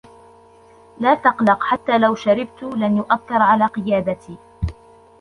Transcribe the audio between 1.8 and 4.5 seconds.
لو شَرِبت, لن يؤثرعلى قيادتي.